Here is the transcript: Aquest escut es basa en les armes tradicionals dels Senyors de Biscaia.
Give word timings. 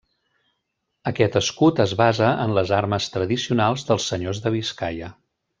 Aquest 1.11 1.37
escut 1.41 1.83
es 1.85 1.93
basa 2.01 2.31
en 2.47 2.57
les 2.61 2.73
armes 2.81 3.13
tradicionals 3.19 3.89
dels 3.91 4.11
Senyors 4.15 4.45
de 4.47 4.57
Biscaia. 4.57 5.17